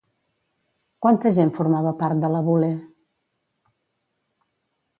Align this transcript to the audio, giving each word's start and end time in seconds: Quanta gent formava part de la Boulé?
Quanta 1.05 1.31
gent 1.35 1.51
formava 1.59 1.93
part 2.01 2.25
de 2.25 2.31
la 2.37 2.41
Boulé? 2.49 2.71